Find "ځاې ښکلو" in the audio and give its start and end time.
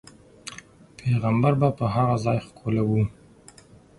2.25-2.89